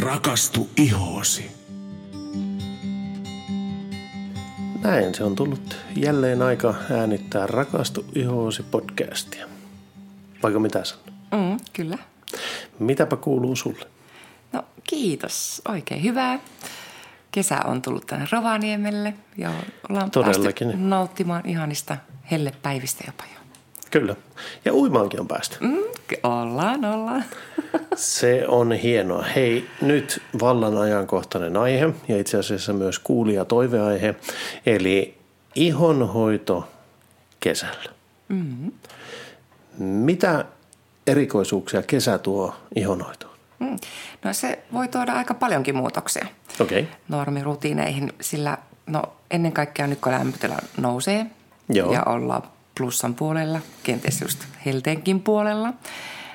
[0.00, 1.50] Rakastu ihoosi.
[4.82, 9.46] Näin se on tullut jälleen aika äänittää Rakastu ihoosi podcastia.
[10.42, 11.04] Vaikka mitä sanoo?
[11.32, 11.98] Mm, kyllä.
[12.78, 13.86] Mitäpä kuuluu sulle?
[14.52, 15.62] No kiitos.
[15.68, 16.38] Oikein hyvää.
[17.32, 19.50] Kesä on tullut tänne Rovaniemelle ja
[19.88, 20.68] ollaan Todellakin.
[20.68, 21.96] päästy nauttimaan ihanista
[22.30, 23.40] hellepäivistä jopa jo.
[23.90, 24.16] Kyllä.
[24.64, 25.56] Ja uimaankin on päästy.
[25.60, 25.76] Mm,
[26.22, 27.24] ollaan, ollaan.
[27.96, 29.22] Se on hienoa.
[29.22, 34.14] Hei, nyt vallan ajankohtainen aihe ja itse asiassa myös kuulija toiveaihe,
[34.66, 35.18] eli
[35.54, 36.68] ihonhoito
[37.40, 37.90] kesällä.
[38.28, 38.72] Mm-hmm.
[39.78, 40.44] Mitä
[41.06, 43.36] erikoisuuksia kesä tuo ihonhoitoon?
[43.58, 43.76] Mm.
[44.24, 46.26] No se voi tuoda aika paljonkin muutoksia
[46.60, 46.84] okay.
[47.08, 51.26] normirutiineihin, sillä no ennen kaikkea nyt kun lämpötila nousee
[51.68, 51.92] Joo.
[51.92, 52.42] ja ollaan
[52.78, 55.72] plussan puolella, kenties just helteenkin puolella,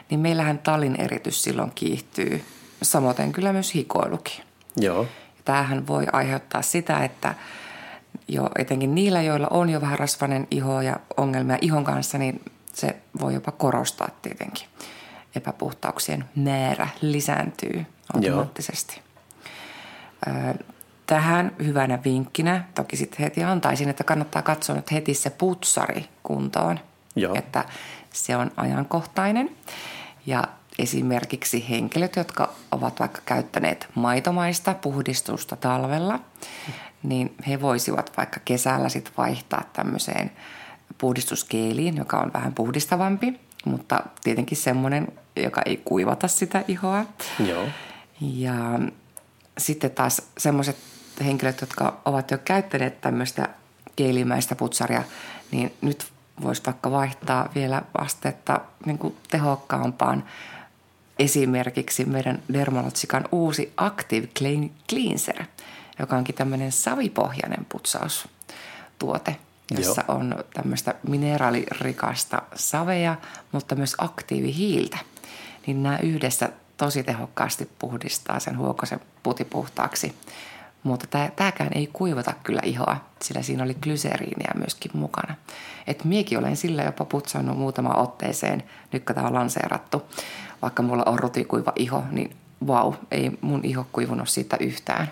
[0.10, 2.44] niin meillähän tallin eritys silloin kiihtyy.
[2.82, 4.44] Samoin kyllä myös hikoilukin.
[4.78, 5.08] joo,
[5.46, 7.36] Tämähän voi aiheuttaa sitä, että
[8.28, 12.42] jo etenkin niillä, joilla on jo vähän rasvainen iho ja ongelmia ihon kanssa, niin
[12.74, 14.68] se voi jopa korostaa tietenkin.
[15.36, 19.02] Epäpuhtauksien määrä lisääntyy automaattisesti.
[20.28, 20.64] Ö,
[21.12, 26.80] Tähän hyvänä vinkkinä toki sitten heti antaisin, että kannattaa katsoa nyt heti se putsari kuntoon,
[27.16, 27.36] Joo.
[27.36, 27.66] että
[28.14, 29.50] se on ajankohtainen.
[30.26, 30.44] Ja
[30.80, 36.20] esimerkiksi henkilöt, jotka ovat vaikka käyttäneet maitomaista puhdistusta talvella,
[37.04, 40.32] niin he voisivat vaikka kesällä sitten vaihtaa tämmöiseen
[40.98, 47.06] puhdistuskeeliin, joka on vähän puhdistavampi, mutta tietenkin semmoinen, joka ei kuivata sitä ihoa.
[47.48, 47.66] joo,
[48.22, 48.80] Ja
[49.58, 53.50] sitten taas semmoiset henkilöt, jotka ovat jo käyttäneet tämmöistä
[53.98, 55.04] geelimäistä putsaria,
[55.52, 60.24] niin nyt voisi vaikka vaihtaa vielä astetta niin kuin tehokkaampaan
[61.20, 65.44] esimerkiksi meidän Dermalotsikan uusi Active Clean- Cleanser,
[66.00, 69.36] joka onkin tämmöinen savipohjainen putsaustuote,
[69.72, 70.18] jossa Joo.
[70.18, 73.16] on tämmöistä mineraalirikasta savea,
[73.52, 74.98] mutta myös aktiivihiiltä.
[75.68, 80.16] Niin nämä yhdessä tosi tehokkaasti puhdistaa sen huokosen putipuhtaaksi.
[80.84, 85.36] Mutta tämä, tämäkään ei kuivata kyllä ihoa, sillä siinä oli glyseriiniä myöskin mukana.
[85.88, 90.04] Et miekin olen sillä jopa putsannut muutama otteeseen, nyt kun tämä on lanseerattu.
[90.62, 92.36] Vaikka mulla on rutikuiva iho, niin
[92.68, 95.12] vau, ei mun iho kuivunut siitä yhtään.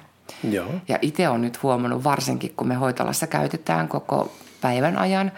[0.50, 4.32] joo, Ja itse on nyt huomannut, varsinkin kun me hoitolassa käytetään koko
[4.62, 5.32] päivän ajan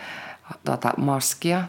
[0.66, 1.64] tuota, maskia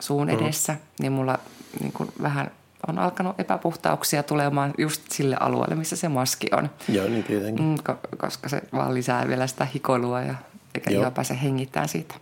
[0.00, 0.78] suun edessä, mm.
[1.00, 1.38] niin mulla
[1.80, 2.50] niin kuin vähän
[2.86, 6.70] on alkanut epäpuhtauksia tulemaan just sille alueelle, missä se maski on.
[6.88, 7.64] joo, niin tietenkin.
[7.64, 10.34] Mm, ko- koska se vaan lisää vielä sitä hikoilua ja
[10.74, 11.00] eikä Joo.
[11.00, 12.14] ihan pääse hengittämään siitä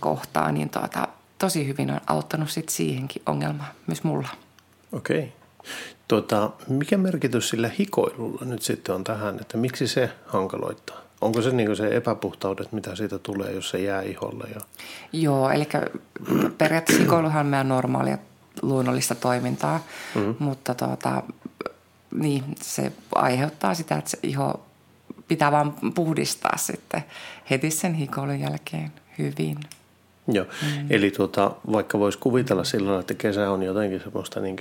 [0.00, 4.28] kohtaa, niin tuota, tosi hyvin on auttanut sit siihenkin ongelmaan, myös mulla.
[4.92, 5.18] Okei.
[5.18, 5.30] Okay.
[6.08, 10.96] Tuota, mikä merkitys sillä hikoilulla nyt sitten on tähän, että miksi se hankaloittaa?
[11.20, 14.44] Onko se niin se epäpuhtaudet, mitä siitä tulee, jos se jää iholle?
[14.54, 14.60] Ja...
[15.12, 15.68] Joo, eli
[16.58, 18.18] periaatteessa hikoiluhan on meidän normaalia
[18.62, 19.84] luonnollista toimintaa,
[20.14, 20.34] mm.
[20.38, 21.22] mutta tuota,
[22.14, 24.66] niin, se aiheuttaa sitä, että se iho
[25.28, 27.04] pitää vaan puhdistaa sitten
[27.50, 29.56] heti sen hikoilun jälkeen hyvin.
[30.28, 30.46] Joo.
[30.62, 30.86] Mm.
[30.90, 34.56] Eli tuota, vaikka voisi kuvitella sillä että kesä on jotenkin semmoista niin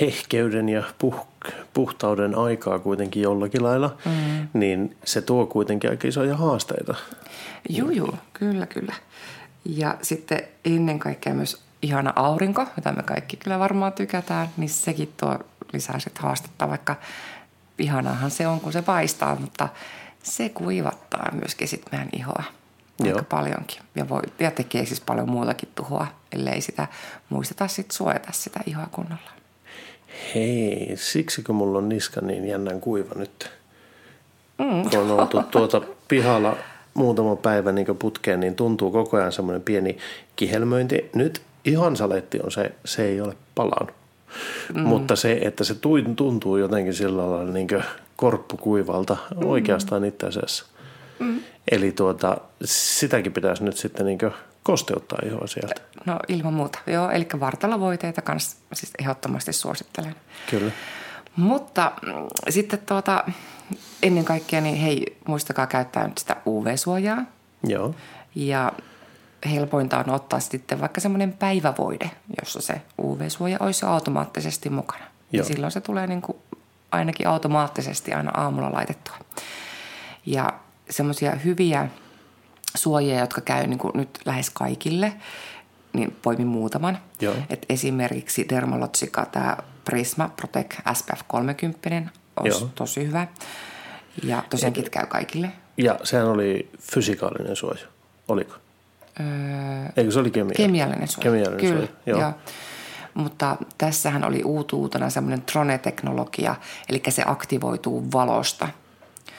[0.00, 1.26] hehkeyden ja puh,
[1.74, 4.48] puhtauden aikaa kuitenkin jollakin lailla, mm.
[4.52, 6.94] niin se tuo kuitenkin aika isoja haasteita.
[7.68, 8.94] Juu, juu, kyllä, kyllä.
[9.64, 15.12] Ja sitten ennen kaikkea myös ihana aurinko, jota me kaikki kyllä varmaan tykätään, niin sekin
[15.16, 15.38] tuo
[15.72, 16.96] lisää sitten haastetta, vaikka
[17.78, 19.68] ihanaahan se on, kun se paistaa, mutta
[20.22, 22.42] se kuivattaa myöskin sitten meidän ihoa
[23.00, 23.26] aika Joo.
[23.28, 23.78] paljonkin.
[23.94, 26.88] Ja, voi, ja tekee siis paljon muutakin tuhoa, ellei sitä
[27.28, 29.30] muisteta sitten suojata sitä ihoa kunnolla.
[30.34, 33.50] Hei, siksikö mulla on niska niin jännän kuiva nyt?
[34.58, 34.90] Mm.
[34.90, 36.56] Kun on oltu tuota pihalla
[36.94, 39.98] muutama päivä niin putkeen, niin tuntuu koko ajan semmoinen pieni
[40.36, 41.10] kihelmöinti.
[41.14, 43.96] Nyt ihan saletti on se, se ei ole palannut.
[44.74, 44.80] Mm.
[44.80, 45.74] Mutta se, että se
[46.16, 47.68] tuntuu jotenkin sillä lailla niin
[48.16, 49.46] korppukuivalta mm.
[49.46, 50.66] oikeastaan itse asiassa.
[51.18, 51.40] Mm.
[51.70, 54.18] Eli tuota, sitäkin pitäisi nyt sitten niin
[54.62, 55.80] kosteuttaa ihoa sieltä.
[56.06, 57.10] No ilman muuta, joo.
[57.10, 60.14] Eli vartalovoiteita kanssa siis ehdottomasti suosittelen.
[60.50, 60.72] Kyllä.
[61.36, 62.12] Mutta mm,
[62.48, 63.24] sitten tuota,
[64.02, 67.24] ennen kaikkea, niin hei, muistakaa käyttää nyt sitä UV-suojaa.
[67.66, 67.94] Joo.
[68.34, 68.72] Ja
[69.46, 72.10] helpointa on ottaa sitten vaikka semmoinen päivävoide,
[72.40, 75.04] jossa se UV-suoja olisi automaattisesti mukana.
[75.04, 75.46] Ja Joo.
[75.46, 76.38] silloin se tulee niin kuin
[76.92, 79.16] ainakin automaattisesti aina aamulla laitettua.
[80.26, 80.48] Ja
[80.90, 81.88] semmoisia hyviä
[82.74, 85.12] suojia, jotka käy niin kuin nyt lähes kaikille,
[85.92, 86.98] niin poimin muutaman.
[87.20, 87.34] Joo.
[87.50, 92.70] Et esimerkiksi Dermalotsika, tämä Prisma Protect SPF 30 olisi Joo.
[92.74, 93.26] tosi hyvä.
[94.22, 95.52] Ja tosiaankin käy kaikille.
[95.76, 97.86] Ja sehän oli fysikaalinen suoja,
[98.28, 98.54] oliko?
[99.20, 99.26] Öö,
[99.96, 100.54] Eikö se oli kemia?
[100.56, 101.22] Kemiallinen suoja.
[101.22, 102.20] Kemiallinen Kyllä, suoja, joo.
[102.20, 102.32] joo.
[103.14, 106.54] Mutta tässähän oli uutuutena semmoinen Trone-teknologia,
[106.88, 108.68] eli se aktivoituu valosta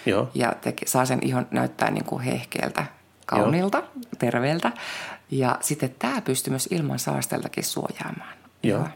[0.05, 2.85] Joo, ja teke, saa sen ihon näyttää niin kuin hehkeältä,
[3.25, 3.83] kauniilta,
[4.19, 4.71] terveeltä.
[5.31, 8.33] Ja sitten tämä pystyy myös ilman saasteeltakin suojaamaan.
[8.63, 8.79] Joo.
[8.79, 8.89] ihoa.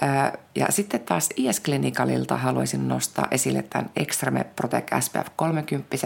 [0.00, 5.96] Ää, Ja sitten taas IS Clinicalilta haluaisin nostaa esille tämän Extreme Protect SPF 30.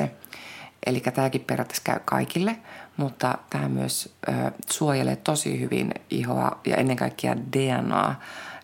[0.86, 2.56] Eli tämäkin periaatteessa käy kaikille,
[2.96, 4.32] mutta tämä myös ö,
[4.70, 8.14] suojelee tosi hyvin ihoa ja ennen kaikkea DNA,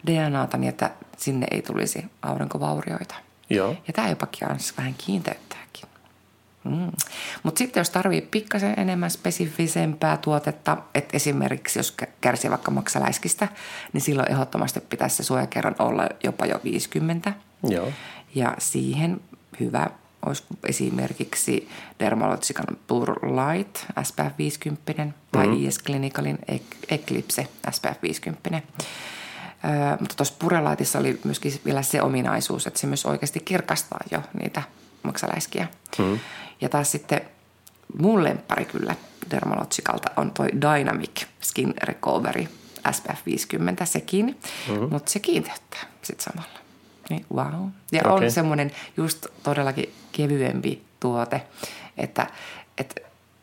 [0.07, 3.15] DNAta niin, että sinne ei tulisi aurinkovaurioita.
[3.51, 5.85] joo, Ja tämä jopa kans vähän kiinteyttääkin.
[6.65, 6.91] Mm.
[7.43, 13.49] Mutta sitten jos tarvii pikkasen enemmän spesifisempää tuotetta, että esimerkiksi jos kä- kärsii vaikka maksaläiskistä,
[13.93, 17.33] niin silloin ehdottomasti pitäisi se suojakerran olla jopa jo 50.
[17.69, 17.93] joo,
[18.35, 19.21] Ja siihen
[19.61, 19.91] hyvä
[20.27, 21.69] olisi esimerkiksi
[22.01, 25.69] Dermalogican Pure Light SPF 50 tai mm-hmm.
[25.69, 28.51] IS Clinicalin Ec- Eclipse SPF 50.
[29.65, 34.01] Öö, mutta tuossa Pure Lightissa oli myöskin vielä se ominaisuus, että se myös oikeasti kirkastaa
[34.11, 34.63] jo niitä
[35.03, 35.69] maksaläiskiä.
[35.99, 36.19] Mm-hmm.
[36.61, 37.21] Ja taas sitten
[37.99, 38.95] mun lemppari kyllä
[39.31, 42.47] Dermalogicalta on toi Dynamic Skin Recovery
[42.91, 44.39] SPF 50 sekin,
[44.69, 44.89] mm-hmm.
[44.91, 46.59] mutta se kiinteyttää sitten samalla.
[47.11, 47.69] Niin wow.
[47.93, 48.25] Ja okay.
[48.25, 51.43] On semmoinen just todellakin kevyempi tuote,
[51.97, 52.27] että,
[52.79, 53.01] että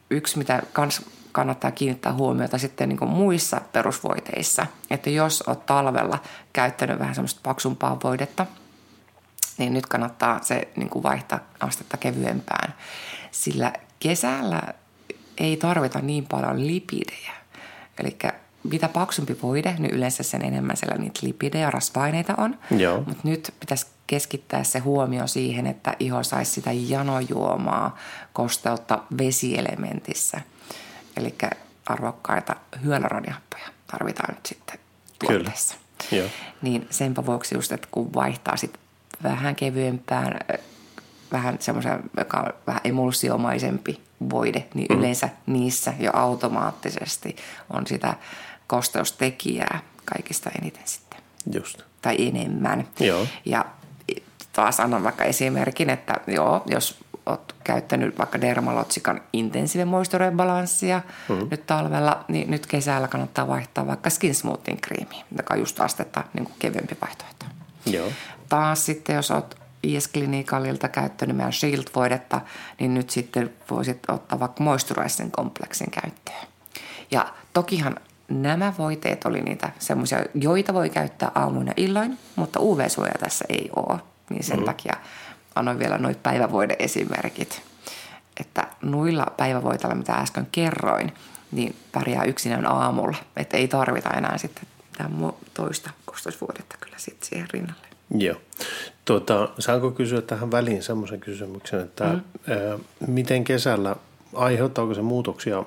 [0.09, 1.01] yksi mitä kans
[1.31, 6.19] kannattaa kiinnittää huomiota sitten niin muissa perusvoiteissa, että jos olet talvella
[6.53, 8.45] käyttänyt vähän semmoista paksumpaa voidetta,
[9.57, 12.75] niin nyt kannattaa se niin kuin vaihtaa astetta kevyempään,
[13.31, 14.61] sillä kesällä
[15.37, 17.31] ei tarvita niin paljon lipidejä.
[17.99, 18.17] Eli
[18.71, 22.59] mitä paksumpi voide, niin yleensä sen enemmän siellä niitä lipidejä, rasva-aineita on.
[22.77, 22.97] Joo.
[22.97, 27.97] Mutta nyt pitäisi keskittää se huomio siihen, että iho saisi sitä janojuomaa,
[28.33, 30.41] kosteutta vesielementissä.
[31.17, 31.35] Eli
[31.85, 34.79] arvokkaita hyaluroniappoja tarvitaan nyt sitten
[35.19, 35.33] Kyllä.
[35.33, 35.75] tuotteessa.
[36.11, 36.27] Joo.
[36.61, 38.81] Niin senpä vuoksi just, että kun vaihtaa sitten
[39.23, 40.39] vähän kevyempään,
[41.31, 44.99] vähän semmoisen, joka on vähän emulsiomaisempi voide, niin mm.
[44.99, 47.35] yleensä niissä jo automaattisesti
[47.69, 48.13] on sitä
[48.67, 51.19] kosteustekijää kaikista eniten sitten.
[51.53, 51.81] just.
[52.01, 52.87] Tai enemmän.
[52.99, 53.27] Joo.
[53.45, 53.65] Ja
[54.53, 61.47] taas annan vaikka esimerkin, että joo, jos olet käyttänyt vaikka Dermalogican Intensive Moisture Balancea mm.
[61.51, 66.23] nyt talvella, niin nyt kesällä kannattaa vaihtaa vaikka Skin Smoothing Creami, joka on just astetta
[66.33, 67.45] niin kuin kevyempi vaihtoehto.
[67.85, 68.11] Joo,
[68.49, 72.41] Taas sitten, jos olet IS Clinicalilta käyttänyt meidän Shield-voidetta,
[72.79, 76.47] niin nyt sitten voisit ottaa vaikka Moisturizing kompleksin käyttöön.
[77.11, 77.95] Ja tokihan
[78.29, 83.99] nämä voiteet oli niitä semmoisia, joita voi käyttää aamuina illoin, mutta UV-suoja tässä ei ole.
[84.29, 84.65] Niin sen mm.
[84.65, 84.93] takia
[85.55, 87.61] annoin vielä noin päivävoide-esimerkit.
[88.39, 91.13] Että nuilla päivävoiteilla, mitä äsken kerroin,
[91.51, 93.17] niin pärjää yksinään aamulla.
[93.37, 94.65] Että ei tarvita enää sitten
[95.03, 97.87] mu- toista kostoisvuodetta kyllä sitten siihen rinnalle.
[98.17, 98.35] joo.
[99.05, 102.21] Tuota, saanko kysyä tähän väliin semmoisen kysymyksen, että mm.
[102.47, 103.95] ää, miten kesällä,
[104.33, 105.63] aiheuttaako se muutoksia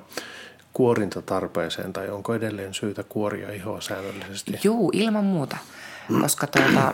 [0.79, 4.59] kuorintatarpeeseen tai onko edelleen syytä kuoria ihoa säännöllisesti?
[4.63, 5.57] Juu, ilman muuta.
[6.21, 6.93] Koska tuota,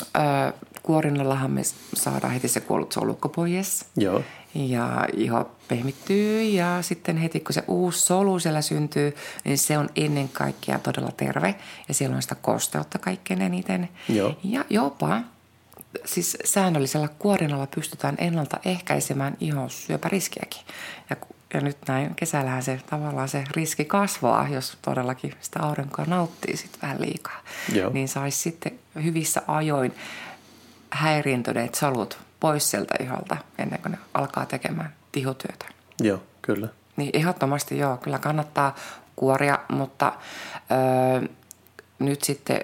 [0.00, 0.52] ö,
[0.82, 1.62] kuorinnallahan me
[1.94, 3.84] saadaan heti se kuollut solukko pois.
[3.96, 4.22] Joo,
[4.54, 9.14] Ja iho pehmittyy ja sitten heti kun se uusi solu siellä syntyy,
[9.44, 11.54] niin se on ennen kaikkea todella terve.
[11.88, 13.88] Ja siellä on sitä kosteutta kaikkein eniten.
[14.08, 14.34] Joo.
[14.44, 15.20] Ja jopa
[16.04, 20.60] siis säännöllisellä kuorinnalla pystytään ennaltaehkäisemään ihon syöpäriskiäkin.
[21.10, 21.16] Ja,
[21.56, 26.82] ja nyt näin kesällähän se tavallaan se riski kasvaa, jos todellakin sitä aurinkoa nauttii sitten
[26.82, 27.40] vähän liikaa.
[27.72, 27.90] Joo.
[27.92, 29.94] Niin saisi sitten hyvissä ajoin
[30.90, 35.66] häiriintyneet solut pois sieltä iholta ennen kuin ne alkaa tekemään tihutyötä.
[36.00, 36.68] joo, kyllä.
[36.96, 38.74] Niin ehdottomasti joo, kyllä kannattaa
[39.16, 40.12] kuoria, mutta
[40.70, 41.28] öö,
[41.98, 42.60] nyt sitten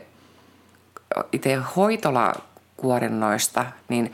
[1.33, 4.13] itse hoitolakuorinnoista, niin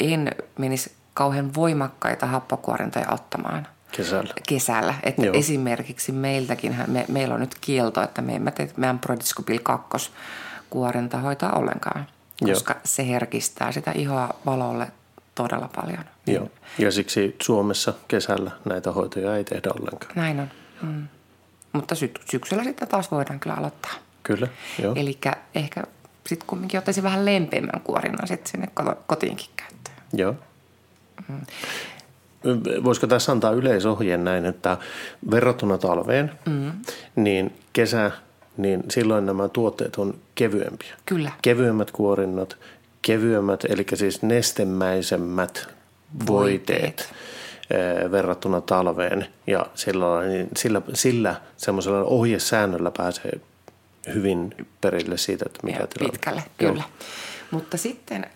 [0.00, 4.34] en menisi kauhean voimakkaita happokuorintoja ottamaan Kesällä.
[4.48, 4.94] kesällä.
[5.02, 5.34] Että Joo.
[5.34, 10.10] esimerkiksi meiltäkin, me, meillä on nyt kielto, että me emme tee meidän Prodiscopil 2
[10.70, 12.06] kuorintahoitoa ollenkaan,
[12.40, 12.50] Joo.
[12.54, 14.86] koska se herkistää sitä ihoa valolle
[15.34, 16.04] todella paljon.
[16.26, 16.48] Joo.
[16.78, 20.12] Ja siksi Suomessa kesällä näitä hoitoja ei tehdä ollenkaan.
[20.14, 20.50] Näin on.
[20.82, 21.08] Mm.
[21.72, 23.92] Mutta sy- syksyllä sitten taas voidaan kyllä aloittaa.
[24.22, 24.48] Kyllä,
[24.82, 24.94] joo.
[24.96, 25.18] Eli
[25.54, 25.82] ehkä
[26.26, 28.68] sitten kumminkin ottaisin vähän lempeämmän kuorinnan sitten sinne
[29.06, 29.96] kotiinkin käyttöön.
[30.12, 30.34] Joo.
[32.84, 34.76] Voisiko tässä antaa yleisohjeen näin, että
[35.30, 36.72] verrattuna talveen, mm.
[37.16, 38.10] niin kesä
[38.56, 40.94] niin silloin nämä tuotteet on kevyempiä.
[41.06, 41.30] Kyllä.
[41.42, 42.58] Kevyemmät kuorinnot,
[43.02, 45.68] kevyemmät, eli siis nestemäisemmät
[46.26, 48.12] voiteet, Voiteet.
[48.12, 49.26] verrattuna talveen.
[49.46, 53.40] Ja sillä, niin sillä, sillä semmoisella ohjesäännöllä pääsee
[54.14, 56.12] hyvin perille siitä, että mikä Joo, tilanne.
[56.12, 56.72] pitkälle, Joo.
[56.72, 56.84] kyllä.
[57.50, 58.26] Mutta sitten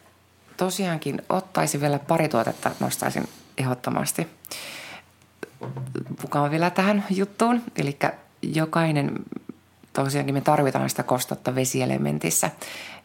[0.56, 3.28] tosiaankin ottaisin vielä pari tuotetta, nostaisin
[3.60, 4.26] ehdottomasti
[6.22, 7.62] mukaan vielä tähän juttuun.
[7.76, 7.98] Eli
[8.42, 9.14] jokainen,
[9.92, 12.50] tosiaankin me tarvitaan sitä kostotta vesielementissä,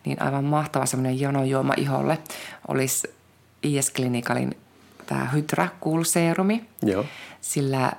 [0.05, 2.17] niin aivan mahtava semmoinen jonojuoma iholle
[2.67, 3.15] olisi
[3.63, 4.57] IS Clinicalin
[5.05, 6.65] tämä Hydra Cool Serumi.
[6.81, 7.05] Joo.
[7.41, 7.91] Sillä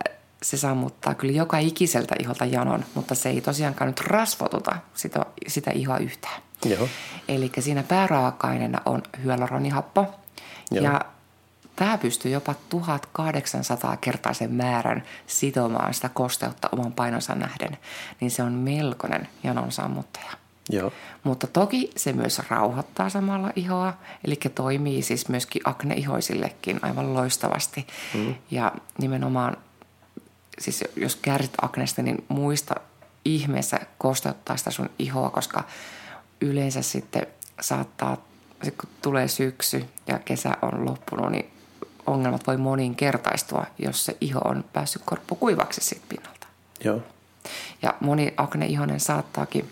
[0.42, 5.70] se sammuttaa kyllä joka ikiseltä iholta janon, mutta se ei tosiaankaan nyt rasvotuta sitä, sitä
[5.70, 6.42] ihoa yhtään.
[6.64, 6.88] Joo.
[7.28, 10.06] Eli siinä pääraaka-aineena on hyaluronihappo.
[10.70, 10.84] Joo.
[10.84, 11.00] Ja
[11.76, 17.78] tämä pystyy jopa 1800 kertaisen määrän sitomaan sitä kosteutta oman painonsa nähden.
[18.20, 20.30] Niin se on melkoinen janon sammuttaja.
[20.70, 20.92] Joo.
[21.24, 27.86] Mutta toki se myös rauhoittaa samalla ihoa, eli toimii siis myöskin akneihoisillekin aivan loistavasti.
[28.14, 28.34] Mm.
[28.50, 29.56] Ja nimenomaan,
[30.58, 32.74] siis jos kärsit aknesta, niin muista
[33.24, 35.64] ihmeessä kosteuttaa sitä sun ihoa, koska
[36.40, 37.26] yleensä sitten
[37.60, 38.16] saattaa,
[38.62, 41.50] kun tulee syksy ja kesä on loppunut, niin
[42.06, 46.46] ongelmat voi moninkertaistua, jos se iho on päässyt korppukuivaksi siitä pinnalta.
[46.84, 47.00] Joo.
[47.82, 49.68] Ja moni akneihonen saattaakin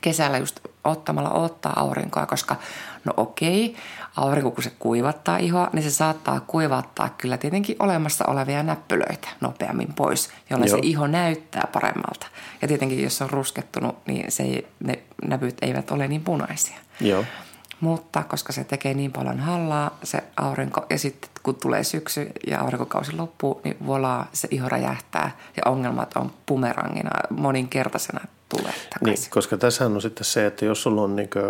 [0.00, 2.56] kesällä just ottamalla ottaa aurinkoa, koska
[3.04, 3.76] no okei,
[4.16, 9.94] aurinko kun se kuivattaa ihoa, niin se saattaa kuivattaa kyllä tietenkin olemassa olevia näppylöitä nopeammin
[9.94, 10.78] pois, jolloin Joo.
[10.78, 12.26] se iho näyttää paremmalta.
[12.62, 16.76] Ja tietenkin jos se on ruskettunut, niin se ei, ne näpyt eivät ole niin punaisia.
[17.00, 17.24] Joo.
[17.80, 22.60] Mutta koska se tekee niin paljon hallaa, se aurinko, ja sitten kun tulee syksy ja
[22.60, 29.22] aurinkokausi loppuu, niin voilà, se iho räjähtää ja ongelmat on pumerangina moninkertaisena tulee takaisin.
[29.22, 31.44] Niin, koska tässä on sitten se, että jos sulla on niin kuin,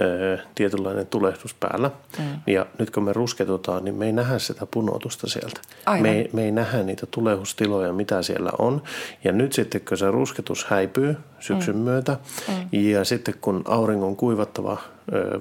[0.00, 2.24] ö, tietynlainen tulehdus päällä, mm.
[2.46, 5.60] ja nyt kun me rusketutaan, niin me ei nähdä sitä punotusta sieltä.
[5.86, 6.02] Aivan.
[6.02, 8.82] Me ei, me ei nähdä niitä tulehdustiloja, mitä siellä on.
[9.24, 11.82] Ja nyt sitten, kun se rusketus häipyy syksyn mm.
[11.82, 12.16] myötä,
[12.48, 12.54] mm.
[12.72, 14.78] ja sitten kun auringon kuivattava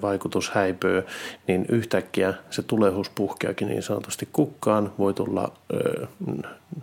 [0.01, 1.03] vaikutus häipyy,
[1.47, 6.07] niin yhtäkkiä se tulehus puhkeakin niin sanotusti kukkaan, voi tulla ö,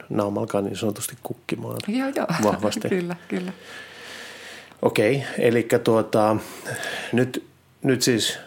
[0.08, 2.26] naumalkaan niin sanotusti kukkimaan Joo, joo.
[2.44, 2.88] vahvasti.
[2.98, 3.52] kyllä, kyllä.
[4.82, 6.36] Okei, eli tuota,
[7.12, 7.44] nyt,
[7.82, 8.38] nyt siis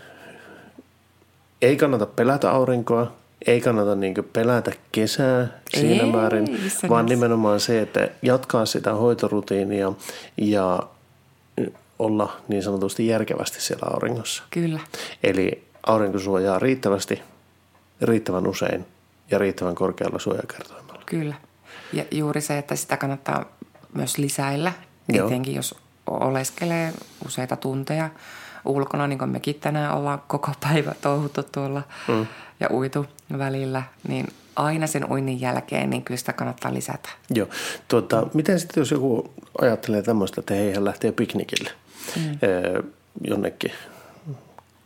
[1.61, 3.11] ei kannata pelätä aurinkoa,
[3.47, 8.93] ei kannata niin pelätä kesää siinä Ei, määrin, missään vaan nimenomaan se, että jatkaa sitä
[8.93, 9.93] hoitorutiinia
[10.37, 10.79] ja
[11.99, 14.43] olla niin sanotusti järkevästi siellä auringossa.
[14.51, 14.79] Kyllä,
[15.23, 17.21] Eli aurinko suojaa riittävästi,
[18.01, 18.85] riittävän usein
[19.31, 21.03] ja riittävän korkealla suojakertoimella.
[21.05, 21.35] kyllä.
[21.93, 23.45] Ja juuri se, että sitä kannattaa
[23.93, 24.73] myös lisäillä,
[25.09, 25.27] Joo.
[25.27, 25.75] etenkin jos
[26.07, 26.93] oleskelee
[27.25, 28.09] useita tunteja
[28.65, 32.27] ulkona, niin kuin mekin tänään ollaan koko päivä touhuttu tuolla mm.
[32.59, 33.05] ja uitu
[33.37, 37.09] välillä, niin aina sen uinnin jälkeen, niin kyllä sitä kannattaa lisätä.
[37.29, 37.47] Joo.
[37.87, 41.71] Tuota, miten sitten jos joku ajattelee tämmöistä, että hei, hän lähtee piknikille
[42.15, 42.89] mm.
[43.27, 43.71] jonnekin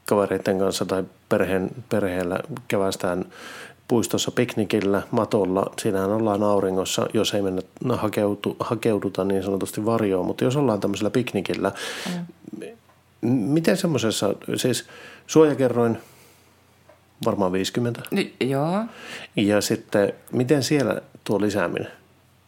[0.05, 3.25] kavereiden kanssa tai perheen, perheellä kävästään
[3.87, 7.61] puistossa piknikillä, matolla, siinähän ollaan auringossa, jos ei mennä
[7.95, 11.71] hakeutu, hakeuduta niin sanotusti varjoon, mutta jos ollaan tämmöisellä piknikillä,
[12.15, 13.29] mm.
[13.29, 14.85] miten semmoisessa, siis
[15.27, 15.97] suojakerroin
[17.25, 18.83] varmaan 50, Nyt, joo,
[19.35, 21.91] ja sitten miten siellä tuo lisääminen?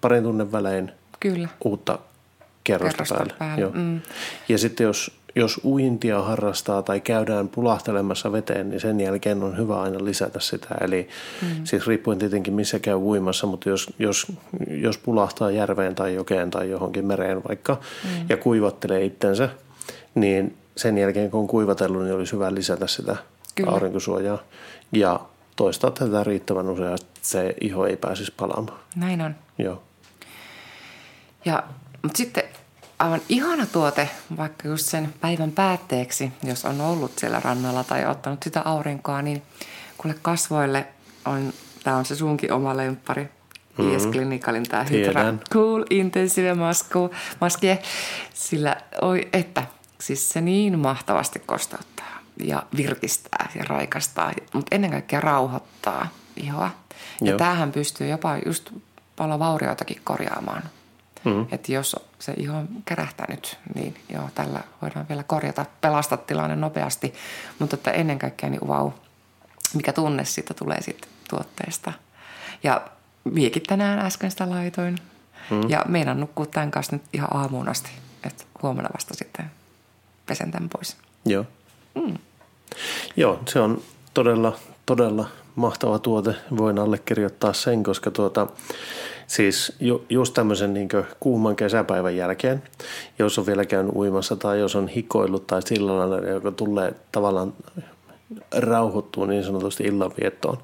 [0.02, 1.50] Parin tunnin välein kyllä.
[1.66, 2.00] uutta
[2.66, 3.34] kerrosta, Kerrosta päälle.
[3.40, 3.72] päälle, Joo.
[3.74, 4.02] mm.
[4.50, 9.82] Ja sitten jos, jos uintia harrastaa tai käydään pulahtelemassa veteen, niin sen jälkeen on hyvä
[9.82, 10.68] aina lisätä sitä.
[10.82, 11.10] Eli
[11.42, 11.48] mm.
[11.64, 14.28] siis riippuen tietenkin missä käy uimassa, mutta jos, jos,
[14.68, 18.26] jos pulahtaa järveen tai jokeen tai johonkin mereen vaikka mm.
[18.30, 19.50] ja kuivattelee itsensä,
[20.16, 23.16] niin sen jälkeen kun on kuivatellut, niin olisi hyvä lisätä sitä
[23.56, 23.72] Kyllä.
[23.72, 24.40] aurinkosuojaa.
[24.92, 25.20] Ja
[25.56, 28.80] toistaa tätä riittävän usein, että se iho ei pääsisi palaamaan.
[28.96, 29.36] Näin on.
[29.58, 29.84] Joo.
[31.46, 31.64] Ja,
[32.06, 32.44] mutta sitten
[33.00, 38.44] aivan ihana tuote, vaikka just sen päivän päätteeksi, jos on ollut siellä rannalla tai ottanut
[38.44, 39.42] sitä aurinkoa, niin
[39.98, 40.88] kuule kasvoille
[41.26, 43.96] on, tämä on se sunkin oma lemppari, mm-hmm.
[43.96, 45.34] IS Clinicalin tämä Hydra.
[45.54, 47.82] Cool Intensive Masku, Maskie,
[48.34, 49.64] sillä oi että,
[50.02, 56.72] siis se niin mahtavasti kostauttaa ja virkistää ja raikastaa, mutta ennen kaikkea rauhoittaa ihoa.
[57.22, 57.38] Ja Joo.
[57.38, 58.70] tämähän pystyy jopa just
[59.16, 60.64] palovaurioitakin korjaamaan.
[61.26, 61.48] Mm.
[61.52, 62.54] Että jos se iho
[62.86, 67.14] kärähtää nyt, niin joo, tällä voidaan vielä korjata, pelastaa tilanne nopeasti.
[67.60, 68.92] Mutta että ennen kaikkea niin vau,
[69.74, 71.94] mikä tunne siitä tulee siitä tuotteesta.
[72.64, 72.82] Ja
[73.24, 74.98] miekin tänään äsken sitä laitoin.
[75.50, 75.70] Mm.
[75.70, 77.90] Ja meidän nukkuu tämän kanssa nyt ihan aamuun asti.
[78.24, 79.52] että huomenna vasta sitten
[80.26, 80.98] pesen tämän pois.
[81.26, 81.46] Joo.
[81.96, 82.18] Mm.
[83.16, 83.82] Joo, se on
[84.14, 86.36] todella, todella mahtava tuote.
[86.58, 88.48] Voin allekirjoittaa sen, koska tuota,
[89.28, 92.64] siis ju, just tämmöisen niin kuuman kesäpäivän jälkeen,
[93.20, 97.54] jos on vielä käynyt uimassa tai jos on hikoillut tai sillä lailla, joka tulee tavallaan
[98.52, 100.58] rauhoittuu niin sanotusti illanviettoon,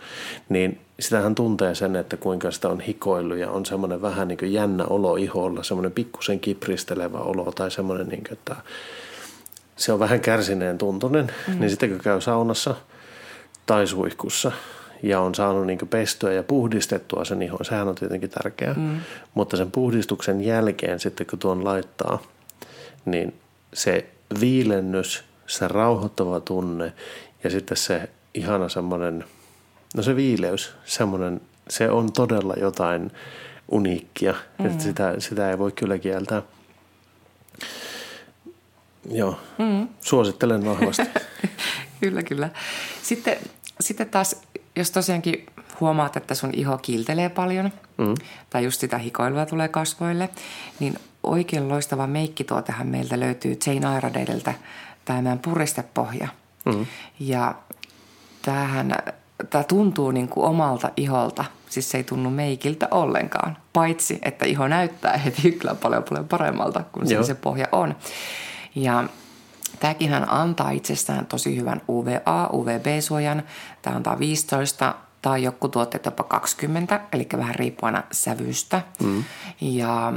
[0.49, 4.53] niin sitähän tuntee sen, että kuinka sitä on hikoillut ja on semmoinen vähän niin kuin
[4.53, 8.55] jännä olo iholla, semmoinen pikkusen kipristelevä olo tai semmoinen, niin kuin, että
[9.75, 11.59] se on vähän kärsineen tuntunen, mm.
[11.59, 12.75] niin sitten kun käy saunassa
[13.65, 14.51] tai suihkussa
[15.03, 18.99] ja on saanut niin pestyä ja puhdistettua sen ihon, sehän on tietenkin tärkeää, mm.
[19.33, 22.21] mutta sen puhdistuksen jälkeen sitten kun tuon laittaa,
[23.05, 23.33] niin
[23.73, 24.05] se
[24.39, 26.93] viilennys, se rauhoittava tunne
[27.43, 29.23] ja sitten se ihana semmoinen,
[29.95, 33.11] no se viileys, semmoinen, se on todella jotain
[33.71, 34.65] uniikkia, mm.
[34.65, 36.41] että sitä, sitä ei voi kyllä kieltää.
[39.09, 39.87] Joo, mm.
[40.01, 41.03] suosittelen vahvasti.
[42.01, 42.49] kyllä, kyllä.
[43.03, 43.37] Sitten,
[43.81, 44.41] sitten taas,
[44.75, 45.45] jos tosiaankin
[45.79, 48.15] huomaat, että sun iho kiiltelee paljon mm.
[48.49, 50.29] tai just sitä hikoilua tulee kasvoille,
[50.79, 54.53] niin oikein loistava meikkituotehan meiltä löytyy Jane Iredaleilta,
[55.05, 56.27] tämä meidän puristepohja.
[56.65, 56.85] Mm.
[57.19, 57.55] Ja
[58.41, 58.95] tämähän,
[59.49, 64.67] tämä tuntuu niin kuin omalta iholta, siis se ei tunnu meikiltä ollenkaan, paitsi että iho
[64.67, 67.95] näyttää heti kyllä paljon paljon paremmalta kuin se, se pohja on.
[68.75, 69.03] Ja
[69.81, 73.43] tämäkin antaa itsestään tosi hyvän UVA, UVB-suojan.
[73.81, 78.81] Tämä antaa 15 tai joku tuotteet jopa 20, eli vähän riippuen sävystä.
[79.03, 79.23] Mm.
[79.61, 80.13] Ja,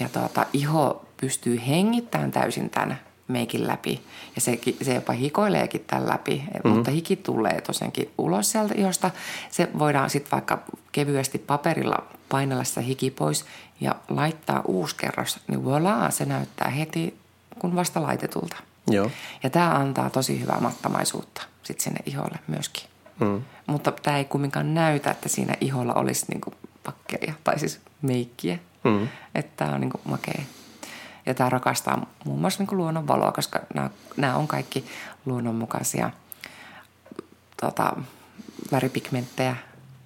[0.00, 4.02] ja tuota, iho pystyy hengittämään täysin tämän meikin läpi.
[4.34, 6.70] Ja se, se jopa hikoileekin tämän läpi, mm.
[6.70, 9.10] mutta hiki tulee tosiaankin ulos sieltä ihosta.
[9.50, 10.58] Se voidaan sitten vaikka
[10.92, 13.44] kevyesti paperilla painella sitä hiki pois
[13.80, 15.40] ja laittaa uusi kerros.
[15.48, 17.20] Niin voilà, se näyttää heti
[17.58, 18.56] kun vasta laitetulta.
[18.92, 19.10] Joo.
[19.42, 22.84] Ja tämä antaa tosi hyvää mattamaisuutta sitten sinne iholle myöskin.
[23.20, 23.42] Mm.
[23.66, 28.58] Mutta tämä ei kumminkaan näytä, että siinä iholla olisi niinku pakkeja tai siis meikkiä.
[28.84, 29.08] Mm.
[29.34, 30.42] Että tämä on niinku makea.
[31.26, 33.60] Ja tämä rakastaa muun muassa niinku luonnonvaloa, koska
[34.16, 34.84] nämä, on kaikki
[35.26, 36.10] luonnonmukaisia
[37.60, 37.96] tota,
[38.72, 39.56] väripigmenttejä.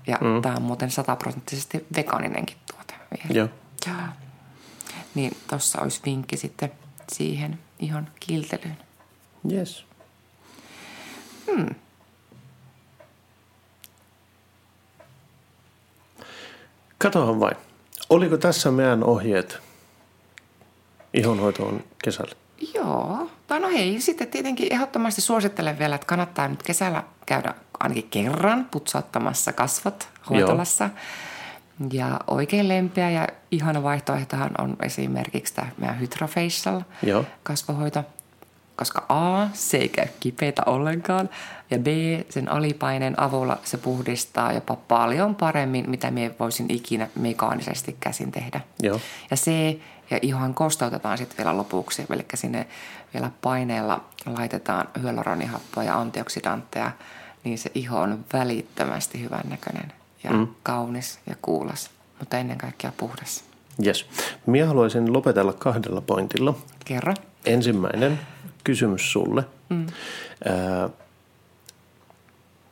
[0.07, 0.43] Ja mm.
[0.43, 3.39] tämä on muuten sataprosenttisesti vegaaninenkin tuote vielä.
[3.39, 3.49] Joo.
[3.87, 4.09] Ja.
[5.15, 6.73] Niin tuossa olisi vinkki sitten–
[7.13, 8.77] siihen ihon kiiltelyyn.
[9.53, 9.85] Yes.
[11.47, 11.75] Hmm.
[16.99, 17.57] Katohan vain.
[18.11, 19.59] Oliko tässä meidän ohjeet
[21.15, 22.33] ihonhoitoon kesällä?
[22.75, 23.31] Joo.
[23.47, 28.69] Tai no hei, sitten tietenkin ehdottomasti suosittelen vielä, että kannattaa nyt kesällä käydä ainakin kerran
[28.71, 30.85] putsauttamassa kasvot hoitolassa.
[30.85, 30.95] Joo
[31.93, 37.25] ja oikein lempeä ja ihana vaihtoehtohan on esimerkiksi tämä meidän Hydrofacial Joo.
[37.43, 38.05] kasvohoito,
[38.77, 41.31] koska A, se ei käy kipeitä ollenkaan
[41.71, 41.87] ja B,
[42.29, 48.61] sen alipaineen avulla se puhdistaa jopa paljon paremmin, mitä me voisin ikinä mekaanisesti käsin tehdä.
[48.83, 49.01] Joo.
[49.31, 49.51] Ja C,
[50.11, 52.67] ja ihan kostautetaan sitten vielä lopuksi, eli sinne
[53.15, 56.91] vielä paineella laitetaan hyaluronihappoa ja antioksidantteja,
[57.45, 59.93] niin se iho on välittömästi hyvän näköinen
[60.25, 60.49] ja mm.
[60.63, 63.45] kaunis ja kuulas, mutta ennen kaikkea puhdas.
[63.87, 64.07] Yes.
[64.47, 66.55] Minä haluaisin lopetella kahdella pointilla.
[66.85, 67.15] Kerro.
[67.47, 68.21] Ensimmäinen
[68.65, 69.45] kysymys sulle.
[69.69, 69.87] Mm.
[70.45, 70.89] Ää,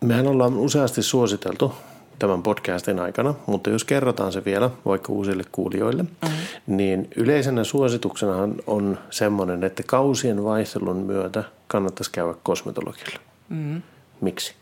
[0.00, 1.74] mehän ollaan useasti suositeltu
[2.18, 6.36] tämän podcastin aikana, mutta jos kerrotaan se vielä vaikka uusille kuulijoille, mm-hmm.
[6.66, 13.18] niin yleisenä suosituksenahan on semmoinen, että kausien vaihtelun myötä kannattaisi käydä kosmetologilla.
[13.48, 13.82] Mm-hmm.
[14.20, 14.54] Miksi?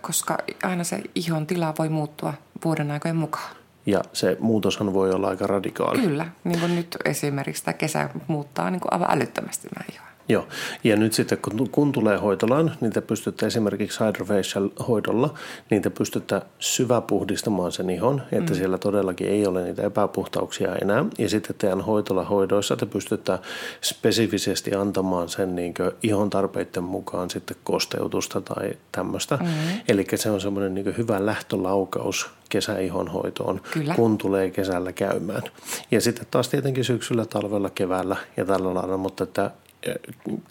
[0.00, 2.34] Koska aina se ihon tila voi muuttua
[2.64, 3.56] vuoden aikojen mukaan.
[3.86, 6.00] Ja se muutoshan voi olla aika radikaali.
[6.00, 10.13] Kyllä, niin kuin nyt esimerkiksi tämä kesä muuttaa niin kuin aivan älyttömästi mä ihoa.
[10.28, 10.48] Joo,
[10.84, 15.34] ja nyt sitten kun, kun tulee hoitolaan, niin te pystytte esimerkiksi hydrofacial-hoidolla,
[15.70, 18.56] niin te pystytte syväpuhdistamaan sen ihon, että mm.
[18.56, 21.04] siellä todellakin ei ole niitä epäpuhtauksia enää.
[21.18, 23.38] Ja sitten teidän hoitolahoidoissa te pystytte
[23.82, 29.36] spesifisesti antamaan sen niin ihon tarpeiden mukaan sitten kosteutusta tai tämmöistä.
[29.36, 29.48] Mm.
[29.88, 33.94] Eli se on semmoinen niin hyvä lähtölaukaus kesäihonhoitoon, Kyllä.
[33.94, 35.42] kun tulee kesällä käymään.
[35.90, 39.50] Ja sitten taas tietenkin syksyllä, talvella, keväällä ja tällä lailla, mutta että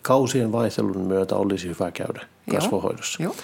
[0.01, 3.23] kausien vaihtelun myötä olisi hyvä käydä kasvohoidossa.
[3.23, 3.35] Joo.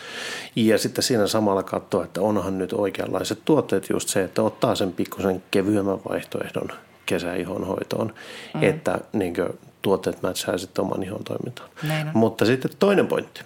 [0.56, 4.94] Ja sitten siinä samalla katsoa, että onhan nyt oikeanlaiset tuotteet just se, että ottaa sen
[4.94, 6.72] pikkusen kevyemmän vaihtoehdon
[7.06, 8.14] kesäihonhoitoon,
[8.54, 8.64] mm.
[8.64, 9.50] että niin kuin,
[9.82, 11.70] tuotteet mätsää sitten oman ihon toimintaan.
[12.14, 13.42] Mutta sitten toinen pointti.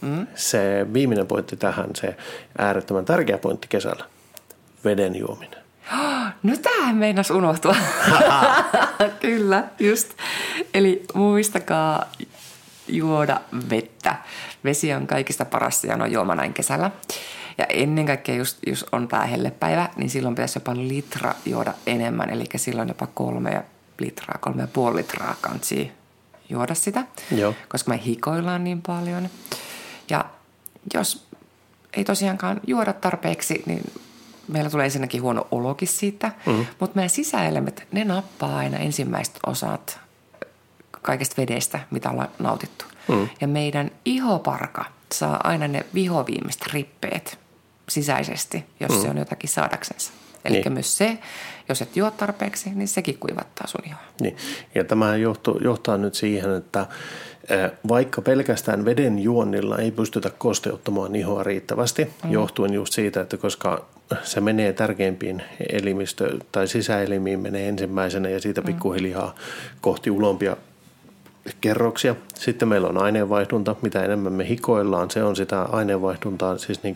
[0.00, 0.26] Mm.
[0.34, 2.16] Se viimeinen pointti tähän, se
[2.58, 4.04] äärettömän tärkeä pointti kesällä,
[4.84, 5.58] veden juominen.
[6.42, 7.76] No tämähän meinas unohtua.
[9.20, 10.08] Kyllä, just.
[10.74, 12.04] Eli muistakaa
[12.88, 14.16] juoda vettä.
[14.64, 16.90] Vesi on kaikista paras ja on juoma näin kesällä.
[17.58, 22.30] Ja ennen kaikkea just, jos on tämä hellepäivä, niin silloin pitäisi jopa litra juoda enemmän.
[22.30, 23.64] Eli silloin jopa kolme
[23.98, 25.92] litraa, kolme ja puoli litraa kansi
[26.48, 27.04] juoda sitä.
[27.30, 27.54] Joo.
[27.68, 29.28] Koska me hikoillaan niin paljon.
[30.10, 30.24] Ja
[30.94, 31.26] jos
[31.92, 33.92] ei tosiaankaan juoda tarpeeksi, niin
[34.48, 36.32] meillä tulee ensinnäkin huono olokin siitä.
[36.46, 36.66] Mm.
[36.80, 40.00] Mutta meidän sisäelimet, ne nappaa aina ensimmäiset osat
[41.08, 42.84] kaikesta vedestä, mitä ollaan nautittu.
[43.08, 43.28] Mm.
[43.40, 47.38] Ja meidän ihoparka saa aina ne vihoviimeiset rippeet
[47.88, 49.02] sisäisesti, jos mm.
[49.02, 50.12] se on jotakin saadaksensa.
[50.44, 50.72] Eli niin.
[50.72, 51.18] myös se,
[51.68, 54.00] jos et juo tarpeeksi, niin sekin kuivattaa sun ihoa.
[54.20, 54.36] Niin.
[54.74, 56.86] Ja tämä johtuu, johtaa nyt siihen, että
[57.88, 62.32] vaikka pelkästään veden juonnilla ei pystytä kosteuttamaan ihoa riittävästi, mm.
[62.32, 63.86] johtuen just siitä, että koska
[64.22, 65.42] se menee tärkeimpiin
[65.72, 68.66] elimistö- tai sisäelimiin menee ensimmäisenä ja siitä mm.
[68.66, 69.34] pikkuhiljaa
[69.80, 70.56] kohti ulompia
[71.60, 72.14] kerroksia.
[72.34, 73.76] Sitten meillä on aineenvaihdunta.
[73.82, 76.94] Mitä enemmän me hikoillaan, se on sitä aineenvaihduntaa, siis niin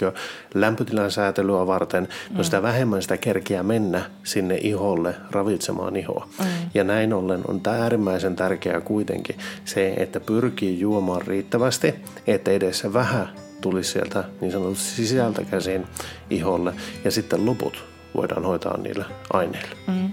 [0.54, 2.08] lämpötilan säätelyä varten.
[2.30, 2.44] No mm.
[2.44, 6.28] sitä vähemmän sitä kerkiä mennä sinne iholle ravitsemaan ihoa.
[6.38, 6.46] Mm.
[6.74, 11.94] Ja näin ollen on tämä äärimmäisen tärkeää kuitenkin se, että pyrkii juomaan riittävästi,
[12.26, 13.28] että edessä vähän
[13.60, 15.86] tulisi sieltä niin sanotusti sisältä käsin
[16.30, 16.72] iholle.
[17.04, 17.84] Ja sitten loput
[18.14, 19.76] voidaan hoitaa niillä aineilla.
[19.86, 20.10] Mm.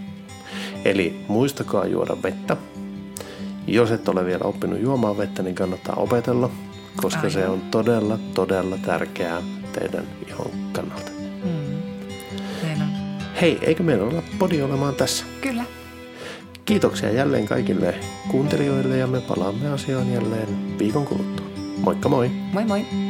[0.86, 2.58] Eli muistakaa juoda vettä
[3.73, 6.49] jos et ole vielä oppinut juomaan vettä, niin kannattaa opetella,
[6.95, 7.32] koska Aivan.
[7.32, 9.41] se on todella, todella tärkeää
[9.73, 11.12] teidän ihon kannalta.
[11.43, 11.79] Mm.
[12.82, 12.89] On.
[13.41, 15.25] Hei, eikö meillä olla podi olemaan tässä?
[15.41, 15.63] Kyllä.
[16.65, 17.95] Kiitoksia jälleen kaikille
[18.32, 21.45] kuuntelijoille ja me palaamme asiaan jälleen viikon kuluttua.
[21.77, 22.32] Moikka moi!
[22.53, 23.09] Moi moi!